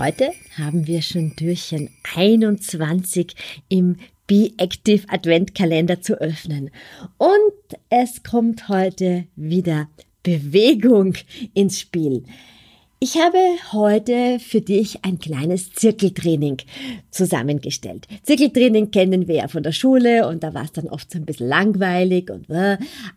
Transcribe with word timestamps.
Heute 0.00 0.32
haben 0.56 0.86
wir 0.86 1.02
schon 1.02 1.36
Türchen 1.36 1.90
21 2.16 3.34
im 3.68 3.96
Be 4.26 4.50
Active 4.56 5.04
Adventkalender 5.10 6.00
zu 6.00 6.18
öffnen. 6.18 6.70
Und 7.18 7.78
es 7.90 8.22
kommt 8.22 8.70
heute 8.70 9.26
wieder 9.36 9.90
Bewegung 10.22 11.18
ins 11.52 11.80
Spiel. 11.80 12.24
Ich 13.02 13.16
habe 13.16 13.38
heute 13.72 14.38
für 14.40 14.60
dich 14.60 15.06
ein 15.06 15.18
kleines 15.18 15.72
Zirkeltraining 15.72 16.58
zusammengestellt. 17.10 18.06
Zirkeltraining 18.24 18.90
kennen 18.90 19.26
wir 19.26 19.36
ja 19.36 19.48
von 19.48 19.62
der 19.62 19.72
Schule 19.72 20.28
und 20.28 20.42
da 20.42 20.52
war 20.52 20.64
es 20.64 20.72
dann 20.72 20.86
oft 20.86 21.10
so 21.10 21.16
ein 21.16 21.24
bisschen 21.24 21.48
langweilig 21.48 22.30
und 22.30 22.50
äh, 22.50 22.76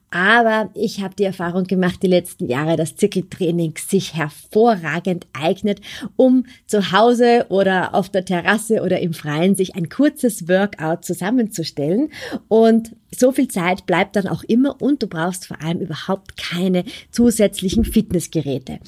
aber 0.09 0.69
ich 0.73 1.01
habe 1.01 1.15
die 1.15 1.25
Erfahrung 1.25 1.65
gemacht 1.65 2.01
die 2.01 2.07
letzten 2.07 2.47
Jahre, 2.47 2.77
dass 2.77 2.95
Zirkeltraining 2.95 3.73
sich 3.75 4.13
hervorragend 4.13 5.27
eignet, 5.33 5.81
um 6.15 6.45
zu 6.65 6.93
Hause 6.93 7.47
oder 7.49 7.93
auf 7.93 8.07
der 8.07 8.23
Terrasse 8.23 8.83
oder 8.83 9.01
im 9.01 9.13
Freien 9.13 9.55
sich 9.55 9.75
ein 9.75 9.89
kurzes 9.89 10.47
Workout 10.47 11.03
zusammenzustellen. 11.03 12.09
Und 12.47 12.95
so 13.17 13.31
viel 13.31 13.47
Zeit 13.47 13.85
bleibt 13.85 14.15
dann 14.15 14.27
auch 14.27 14.43
immer 14.43 14.81
und 14.81 15.01
du 15.03 15.07
brauchst 15.07 15.47
vor 15.47 15.61
allem 15.61 15.79
überhaupt 15.79 16.37
keine 16.37 16.83
zusätzlichen 17.11 17.85
Fitnessgeräte. 17.85 18.79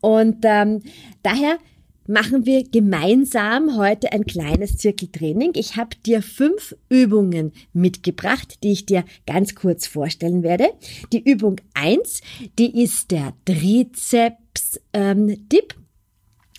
Und 0.00 0.38
ähm, 0.44 0.82
daher 1.22 1.58
machen 2.10 2.44
wir 2.44 2.64
gemeinsam 2.64 3.76
heute 3.76 4.12
ein 4.12 4.24
kleines 4.24 4.76
Zirkeltraining. 4.76 5.52
Ich 5.54 5.76
habe 5.76 5.96
dir 6.04 6.22
fünf 6.22 6.74
Übungen 6.88 7.52
mitgebracht, 7.72 8.58
die 8.64 8.72
ich 8.72 8.84
dir 8.84 9.04
ganz 9.26 9.54
kurz 9.54 9.86
vorstellen 9.86 10.42
werde. 10.42 10.70
Die 11.12 11.22
Übung 11.22 11.60
eins, 11.72 12.20
die 12.58 12.82
ist 12.82 13.12
der 13.12 13.34
Trizeps-Dip. 13.44 14.84
Ähm, 14.92 15.46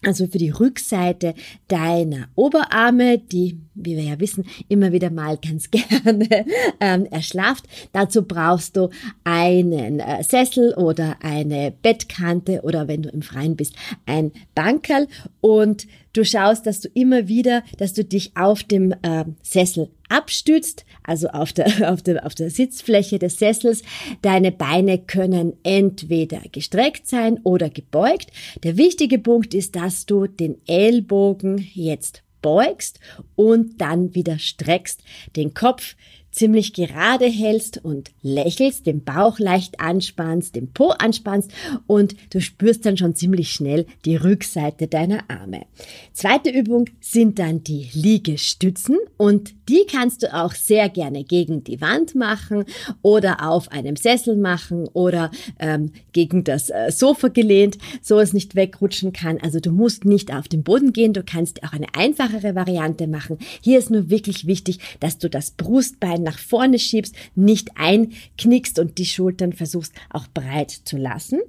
also 0.03 0.27
für 0.27 0.37
die 0.37 0.49
Rückseite 0.49 1.35
deiner 1.67 2.29
Oberarme, 2.35 3.19
die, 3.19 3.59
wie 3.75 3.95
wir 3.95 4.03
ja 4.03 4.19
wissen, 4.19 4.45
immer 4.67 4.91
wieder 4.91 5.11
mal 5.11 5.37
ganz 5.37 5.69
gerne 5.71 6.45
ähm, 6.79 7.05
erschlafft. 7.05 7.65
Dazu 7.93 8.23
brauchst 8.23 8.77
du 8.77 8.89
einen 9.23 9.99
äh, 9.99 10.23
Sessel 10.23 10.73
oder 10.73 11.17
eine 11.21 11.71
Bettkante 11.71 12.61
oder 12.63 12.87
wenn 12.87 13.03
du 13.03 13.09
im 13.09 13.21
Freien 13.21 13.55
bist, 13.55 13.75
ein 14.05 14.31
Bankerl 14.55 15.07
und 15.39 15.87
du 16.13 16.25
schaust, 16.25 16.65
dass 16.65 16.81
du 16.81 16.89
immer 16.93 17.27
wieder, 17.27 17.63
dass 17.77 17.93
du 17.93 18.03
dich 18.03 18.31
auf 18.35 18.63
dem 18.63 18.93
äh, 19.01 19.25
Sessel 19.41 19.89
abstützt, 20.09 20.85
also 21.03 21.29
auf 21.29 21.53
der, 21.53 21.91
auf, 21.91 22.01
der, 22.01 22.25
auf 22.25 22.35
der 22.35 22.49
Sitzfläche 22.49 23.19
des 23.19 23.37
Sessels. 23.37 23.81
Deine 24.21 24.51
Beine 24.51 24.99
können 24.99 25.53
entweder 25.63 26.41
gestreckt 26.51 27.07
sein 27.07 27.39
oder 27.43 27.69
gebeugt. 27.69 28.27
Der 28.63 28.77
wichtige 28.77 29.19
Punkt 29.19 29.53
ist, 29.53 29.75
dass 29.75 30.05
du 30.05 30.27
den 30.27 30.57
Ellbogen 30.67 31.67
jetzt 31.73 32.23
beugst 32.41 32.99
und 33.35 33.79
dann 33.79 34.15
wieder 34.15 34.39
streckst, 34.39 35.01
den 35.35 35.53
Kopf 35.53 35.95
ziemlich 36.31 36.73
gerade 36.73 37.25
hältst 37.25 37.83
und 37.83 38.11
lächelst, 38.21 38.85
den 38.85 39.03
Bauch 39.03 39.39
leicht 39.39 39.79
anspannst, 39.79 40.55
den 40.55 40.71
Po 40.71 40.89
anspannst 40.89 41.51
und 41.87 42.15
du 42.31 42.39
spürst 42.39 42.85
dann 42.85 42.97
schon 42.97 43.15
ziemlich 43.15 43.51
schnell 43.51 43.85
die 44.05 44.15
Rückseite 44.15 44.87
deiner 44.87 45.29
Arme. 45.29 45.65
Zweite 46.13 46.49
Übung 46.49 46.89
sind 46.99 47.39
dann 47.39 47.63
die 47.63 47.89
Liegestützen 47.93 48.97
und 49.17 49.53
die 49.67 49.85
kannst 49.89 50.23
du 50.23 50.33
auch 50.33 50.53
sehr 50.53 50.89
gerne 50.89 51.23
gegen 51.23 51.63
die 51.63 51.81
Wand 51.81 52.15
machen 52.15 52.65
oder 53.01 53.47
auf 53.47 53.71
einem 53.71 53.95
Sessel 53.95 54.35
machen 54.35 54.87
oder 54.93 55.31
ähm, 55.59 55.91
gegen 56.13 56.43
das 56.43 56.69
äh, 56.69 56.91
Sofa 56.91 57.27
gelehnt, 57.27 57.77
so 58.01 58.19
es 58.19 58.33
nicht 58.33 58.55
wegrutschen 58.55 59.13
kann. 59.13 59.37
Also 59.41 59.59
du 59.59 59.71
musst 59.71 60.05
nicht 60.05 60.33
auf 60.33 60.47
den 60.47 60.63
Boden 60.63 60.93
gehen, 60.93 61.13
du 61.13 61.23
kannst 61.23 61.63
auch 61.63 61.73
eine 61.73 61.87
einfachere 61.93 62.55
Variante 62.55 63.07
machen. 63.07 63.37
Hier 63.61 63.79
ist 63.79 63.89
nur 63.91 64.09
wirklich 64.09 64.47
wichtig, 64.47 64.79
dass 64.99 65.17
du 65.17 65.29
das 65.29 65.51
Brustbein 65.51 66.20
nach 66.23 66.39
vorne 66.39 66.79
schiebst, 66.79 67.15
nicht 67.35 67.69
einknickst 67.75 68.79
und 68.79 68.97
die 68.97 69.05
Schultern 69.05 69.53
versuchst 69.53 69.93
auch 70.09 70.27
breit 70.33 70.71
zu 70.71 70.97
lassen. 70.97 71.39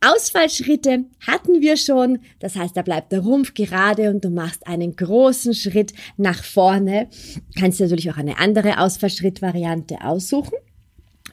Ausfallschritte 0.00 1.04
hatten 1.26 1.60
wir 1.60 1.76
schon. 1.76 2.18
Das 2.38 2.56
heißt, 2.56 2.76
da 2.76 2.82
bleibt 2.82 3.12
der 3.12 3.20
Rumpf 3.20 3.54
gerade 3.54 4.10
und 4.10 4.24
du 4.24 4.30
machst 4.30 4.66
einen 4.66 4.96
großen 4.96 5.54
Schritt 5.54 5.92
nach 6.16 6.42
vorne. 6.44 7.08
Kannst 7.58 7.80
natürlich 7.80 8.10
auch 8.10 8.16
eine 8.16 8.38
andere 8.38 8.78
Ausfallschrittvariante 8.78 10.02
aussuchen. 10.02 10.56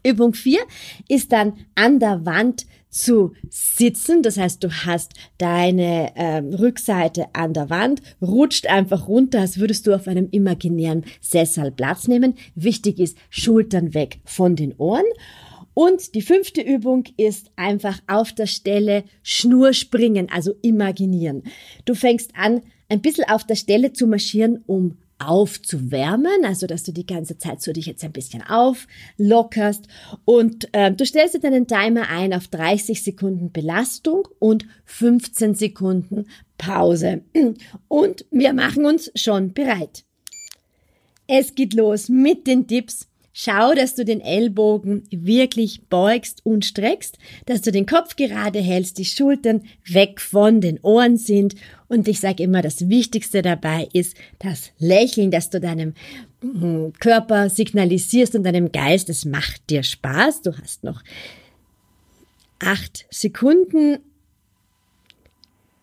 Übung 0.08 0.34
4 0.34 0.60
ist 1.08 1.32
dann 1.32 1.54
an 1.76 2.00
der 2.00 2.26
Wand 2.26 2.66
zu 2.90 3.34
sitzen. 3.50 4.24
Das 4.24 4.38
heißt, 4.38 4.64
du 4.64 4.72
hast 4.72 5.14
deine 5.38 6.16
äh, 6.16 6.38
Rückseite 6.38 7.28
an 7.34 7.54
der 7.54 7.70
Wand, 7.70 8.02
rutscht 8.22 8.68
einfach 8.68 9.08
runter, 9.08 9.42
als 9.42 9.60
würdest 9.60 9.88
du 9.88 9.94
auf 9.94 10.08
einem 10.08 10.30
imaginären 10.32 11.06
Sessel 11.22 11.72
Platz 11.72 12.08
nehmen. 12.08 12.36
Wichtig 12.56 13.00
ist, 13.00 13.18
Schultern 13.30 13.94
weg 13.94 14.20
von 14.26 14.56
den 14.56 14.74
Ohren. 14.78 15.06
Und 15.74 16.16
die 16.16 16.24
fünfte 16.24 16.62
Übung 16.62 17.04
ist 17.18 17.52
einfach 17.56 18.00
auf 18.08 18.34
der 18.34 18.48
Stelle 18.48 19.04
Schnur 19.22 19.74
springen, 19.74 20.28
also 20.32 20.56
imaginieren. 20.64 21.44
Du 21.86 21.94
fängst 21.94 22.32
an, 22.36 22.62
ein 22.90 23.02
bisschen 23.02 23.26
auf 23.30 23.46
der 23.46 23.56
Stelle 23.56 23.94
zu 23.94 24.08
marschieren, 24.08 24.64
um 24.66 24.98
aufzuwärmen, 25.20 26.46
also 26.46 26.68
dass 26.68 26.84
du 26.84 26.92
die 26.92 27.06
ganze 27.06 27.38
Zeit 27.38 27.62
so 27.62 27.74
dich 27.74 27.86
jetzt 27.86 28.04
ein 28.04 28.12
bisschen 28.12 28.44
auflockerst. 28.44 29.88
Und 30.26 30.74
äh, 30.74 30.92
du 30.92 31.06
stellst 31.06 31.36
dir 31.36 31.40
deinen 31.40 31.68
Timer 31.68 32.10
ein 32.10 32.34
auf 32.34 32.48
30 32.48 33.04
Sekunden 33.04 33.52
Belastung 33.52 34.28
und 34.40 34.66
15 34.86 35.56
Sekunden 35.56 36.26
Pause. 36.58 37.22
Und 37.88 38.26
wir 38.32 38.54
machen 38.54 38.86
uns 38.86 39.12
schon 39.16 39.54
bereit. 39.54 40.04
Es 41.28 41.56
geht 41.56 41.74
los 41.74 42.10
mit 42.10 42.48
den 42.48 42.68
Tipps 42.68 43.08
Schau, 43.40 43.76
dass 43.76 43.94
du 43.94 44.04
den 44.04 44.20
Ellbogen 44.20 45.04
wirklich 45.12 45.84
beugst 45.90 46.44
und 46.44 46.66
streckst, 46.66 47.20
dass 47.46 47.62
du 47.62 47.72
den 47.72 47.86
Kopf 47.86 48.16
gerade 48.16 48.60
hältst, 48.60 48.98
die 48.98 49.06
Schultern 49.06 49.62
weg 49.86 50.22
von 50.22 50.60
den 50.60 50.80
Ohren 50.80 51.18
sind. 51.18 51.54
Und 51.88 52.08
ich 52.08 52.20
sage 52.20 52.42
immer, 52.42 52.64
das 52.64 52.90
Wichtigste 52.90 53.44
dabei 53.44 53.90
ist 53.94 54.18
das 54.40 54.72
Lächeln, 54.80 55.30
dass 55.30 55.52
du 55.52 55.60
deinem 55.60 55.94
hm, 56.42 56.94
Körper 57.00 57.52
signalisierst 57.52 58.34
und 58.34 58.42
deinem 58.42 58.72
Geist, 58.72 59.08
es 59.08 59.24
macht 59.24 59.70
dir 59.70 59.84
Spaß. 59.84 60.42
Du 60.42 60.58
hast 60.58 60.84
noch 60.84 61.04
acht 62.58 63.06
Sekunden. 63.12 64.00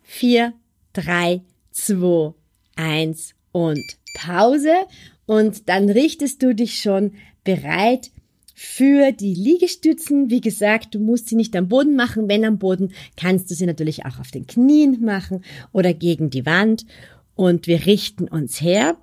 Vier, 0.02 0.54
drei, 0.92 1.42
zwei, 1.70 2.34
eins 2.74 3.36
und 3.52 3.78
Pause. 4.16 4.74
Und 5.26 5.68
dann 5.68 5.88
richtest 5.88 6.42
du 6.42 6.52
dich 6.52 6.80
schon 6.80 7.12
bereit 7.44 8.10
für 8.54 9.12
die 9.12 9.34
Liegestützen. 9.34 10.30
Wie 10.30 10.40
gesagt, 10.40 10.94
du 10.94 11.00
musst 11.00 11.28
sie 11.28 11.36
nicht 11.36 11.54
am 11.56 11.68
Boden 11.68 11.96
machen. 11.96 12.28
Wenn 12.28 12.44
am 12.44 12.58
Boden, 12.58 12.92
kannst 13.16 13.50
du 13.50 13.54
sie 13.54 13.66
natürlich 13.66 14.06
auch 14.06 14.18
auf 14.20 14.30
den 14.30 14.46
Knien 14.46 15.04
machen 15.04 15.44
oder 15.72 15.92
gegen 15.92 16.30
die 16.30 16.46
Wand. 16.46 16.86
Und 17.34 17.66
wir 17.66 17.84
richten 17.86 18.28
uns 18.28 18.60
her. 18.60 18.96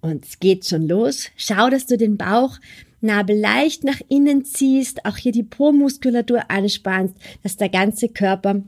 Und 0.00 0.24
es 0.24 0.38
geht 0.38 0.66
schon 0.66 0.88
los. 0.88 1.30
Schau, 1.36 1.70
dass 1.70 1.86
du 1.86 1.96
den 1.96 2.16
Bauchnabel 2.16 3.38
leicht 3.38 3.84
nach 3.84 4.00
innen 4.08 4.44
ziehst, 4.44 5.04
auch 5.04 5.16
hier 5.16 5.32
die 5.32 5.42
Po-Muskulatur 5.42 6.50
anspannst, 6.50 7.14
dass 7.42 7.56
der 7.56 7.68
ganze 7.68 8.08
Körper 8.08 8.62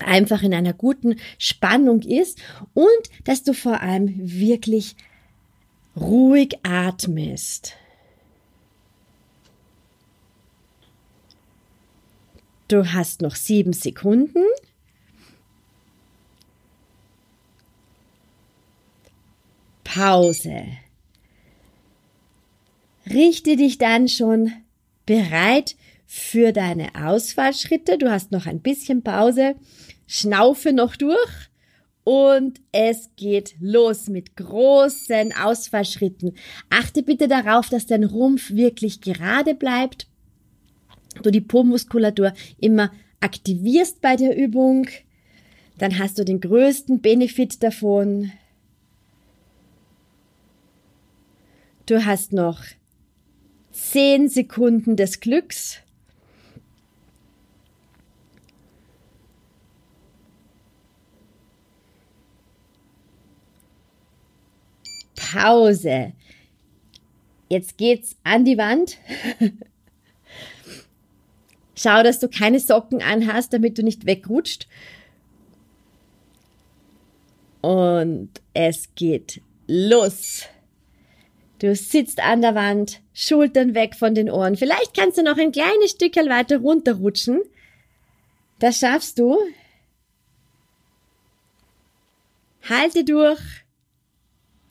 einfach 0.00 0.42
in 0.42 0.54
einer 0.54 0.72
guten 0.72 1.16
Spannung 1.38 2.02
ist 2.02 2.38
und 2.74 2.86
dass 3.24 3.42
du 3.42 3.52
vor 3.52 3.80
allem 3.80 4.14
wirklich 4.16 4.94
ruhig 5.96 6.58
atmest. 6.62 7.74
Du 12.68 12.92
hast 12.92 13.22
noch 13.22 13.34
sieben 13.34 13.72
Sekunden. 13.72 14.44
Pause. 19.84 20.66
Richte 23.06 23.56
dich 23.56 23.78
dann 23.78 24.06
schon 24.06 24.52
bereit 25.06 25.76
für 26.06 26.52
deine 26.52 26.94
Ausfallschritte. 26.94 27.96
Du 27.96 28.10
hast 28.10 28.32
noch 28.32 28.44
ein 28.44 28.60
bisschen 28.60 29.02
Pause. 29.02 29.54
Schnaufe 30.06 30.74
noch 30.74 30.94
durch. 30.94 31.48
Und 32.04 32.60
es 32.72 33.10
geht 33.16 33.54
los 33.60 34.08
mit 34.08 34.36
großen 34.36 35.34
Ausfallschritten. 35.34 36.36
Achte 36.68 37.02
bitte 37.02 37.28
darauf, 37.28 37.70
dass 37.70 37.86
dein 37.86 38.04
Rumpf 38.04 38.50
wirklich 38.50 39.00
gerade 39.00 39.54
bleibt. 39.54 40.07
Du 41.22 41.30
die 41.30 41.40
Po-Muskulatur 41.40 42.32
immer 42.58 42.92
aktivierst 43.20 44.00
bei 44.00 44.16
der 44.16 44.36
Übung. 44.36 44.86
Dann 45.78 45.98
hast 45.98 46.18
du 46.18 46.24
den 46.24 46.40
größten 46.40 47.00
Benefit 47.00 47.62
davon. 47.62 48.32
Du 51.86 52.04
hast 52.04 52.32
noch 52.32 52.64
10 53.72 54.28
Sekunden 54.28 54.96
des 54.96 55.20
Glücks. 55.20 55.78
Pause. 65.16 66.12
Jetzt 67.48 67.78
geht's 67.78 68.16
an 68.24 68.44
die 68.44 68.58
Wand. 68.58 68.98
Schau, 71.78 72.02
dass 72.02 72.18
du 72.18 72.28
keine 72.28 72.58
Socken 72.58 73.02
anhast, 73.02 73.52
damit 73.52 73.78
du 73.78 73.84
nicht 73.84 74.04
wegrutscht. 74.04 74.66
Und 77.60 78.30
es 78.52 78.94
geht 78.96 79.40
los. 79.68 80.42
Du 81.60 81.72
sitzt 81.76 82.20
an 82.20 82.42
der 82.42 82.56
Wand, 82.56 83.00
Schultern 83.14 83.76
weg 83.76 83.94
von 83.94 84.16
den 84.16 84.28
Ohren. 84.28 84.56
Vielleicht 84.56 84.96
kannst 84.96 85.18
du 85.18 85.22
noch 85.22 85.38
ein 85.38 85.52
kleines 85.52 85.92
Stückchen 85.92 86.28
weiter 86.28 86.58
runterrutschen. 86.58 87.42
Das 88.58 88.78
schaffst 88.80 89.20
du. 89.20 89.38
Halte 92.68 93.04
durch. 93.04 93.40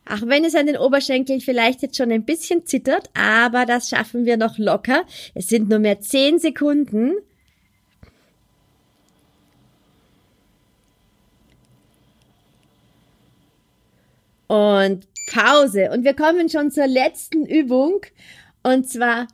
Auch 0.10 0.26
wenn 0.26 0.46
es 0.46 0.56
an 0.56 0.68
den 0.68 0.78
Oberschenkeln 0.78 1.42
vielleicht 1.42 1.82
jetzt 1.82 1.98
schon 1.98 2.12
ein 2.12 2.26
bisschen 2.26 2.66
zittert, 2.66 3.10
aber 3.14 3.66
das 3.66 3.90
schaffen 3.90 4.26
wir 4.26 4.38
noch 4.38 4.58
locker. 4.58 5.06
Es 5.34 5.48
sind 5.48 5.70
nur 5.70 5.80
mehr 5.80 6.00
zehn 6.00 6.40
Sekunden. 6.40 7.14
Und 14.48 15.08
Pause. 15.28 15.90
Und 15.92 16.06
wir 16.06 16.14
kommen 16.14 16.48
schon 16.50 16.72
zur 16.72 16.88
letzten 16.88 17.46
Übung. 17.46 18.02
Und 18.64 18.90
zwar 18.90 19.28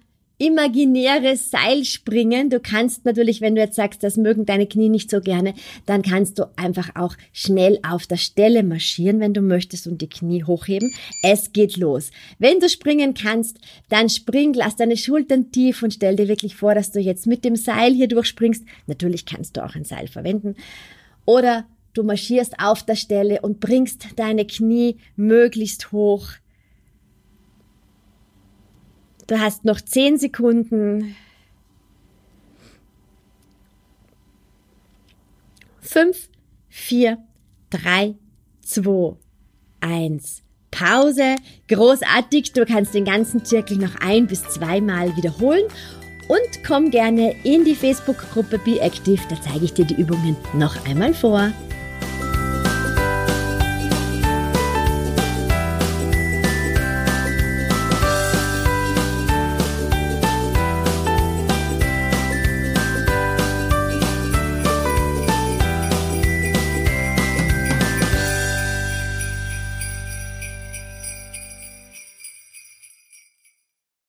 imaginäres 0.44 1.52
Seilspringen. 1.52 2.50
Du 2.50 2.60
kannst 2.60 3.06
natürlich, 3.06 3.40
wenn 3.40 3.56
du 3.56 3.62
jetzt 3.62 3.76
sagst, 3.76 4.04
das 4.04 4.18
mögen 4.18 4.46
deine 4.46 4.68
Knie 4.68 4.90
nicht 4.90 5.10
so 5.10 5.22
gerne, 5.22 5.54
dann 5.86 6.02
kannst 6.02 6.38
du 6.38 6.46
einfach 6.58 6.96
auch 6.96 7.16
schnell 7.32 7.80
auf 7.88 8.08
der 8.08 8.18
Stelle 8.18 8.64
marschieren, 8.64 9.22
wenn 9.22 9.34
du 9.34 9.42
möchtest 9.42 9.88
und 9.88 10.02
die 10.02 10.10
Knie 10.10 10.44
hochheben. 10.44 10.94
Es 11.22 11.54
geht 11.54 11.78
los. 11.78 12.12
Wenn 12.40 12.60
du 12.60 12.68
springen 12.68 13.14
kannst, 13.14 13.58
dann 13.88 14.10
spring, 14.10 14.54
lass 14.54 14.76
deine 14.76 14.98
Schultern 14.98 15.52
tief 15.52 15.82
und 15.82 15.94
stell 15.94 16.18
dir 16.18 16.28
wirklich 16.28 16.56
vor, 16.56 16.76
dass 16.76 16.92
du 16.92 17.00
jetzt 17.00 17.26
mit 17.26 17.46
dem 17.46 17.56
Seil 17.56 17.94
hier 17.94 18.10
durchspringst. 18.10 18.66
Natürlich 18.88 19.26
kannst 19.26 19.56
du 19.56 19.64
auch 19.64 19.76
ein 19.76 19.86
Seil 19.86 20.08
verwenden. 20.08 20.56
Oder 21.26 21.66
du 21.94 22.04
marschierst 22.04 22.60
auf 22.60 22.84
der 22.84 22.96
Stelle 22.96 23.40
und 23.42 23.62
bringst 23.62 24.08
deine 24.18 24.46
Knie 24.46 24.98
möglichst 25.16 25.94
hoch 25.94 26.28
Du 29.34 29.40
hast 29.40 29.66
noch 29.66 29.82
zehn 29.82 30.20
Sekunden. 30.20 31.16
Fünf, 35.82 36.30
vier, 36.70 37.18
drei, 37.72 38.14
zwei, 38.62 39.16
eins. 39.80 40.44
Pause. 40.70 41.36
Großartig. 41.68 42.54
Du 42.54 42.64
kannst 42.68 42.94
den 42.94 43.06
ganzen 43.06 43.44
Zirkel 43.44 43.78
noch 43.78 43.96
ein 44.02 44.28
bis 44.28 44.44
zweimal 44.44 45.18
wiederholen. 45.18 45.66
Und 46.28 46.64
komm 46.64 46.92
gerne 46.92 47.36
in 47.44 47.66
die 47.66 47.74
Facebook-Gruppe 47.74 48.60
Be 48.60 48.80
Active. 48.82 49.22
Da 49.32 49.42
zeige 49.42 49.66
ich 49.66 49.74
dir 49.74 49.86
die 49.86 50.00
Übungen 50.00 50.38
noch 50.54 50.86
einmal 50.86 51.16
vor. 51.16 51.52